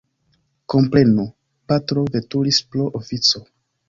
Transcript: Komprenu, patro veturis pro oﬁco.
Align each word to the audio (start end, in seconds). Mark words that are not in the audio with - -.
Komprenu, 0.73 1.25
patro 1.71 2.05
veturis 2.15 2.63
pro 2.73 2.87
oﬁco. 3.01 3.43